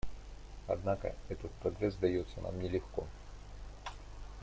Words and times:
Однако 0.67 1.13
этот 1.29 1.51
прогресс 1.61 1.93
дается 1.93 2.41
нам 2.41 2.59
нелегко. 2.59 3.05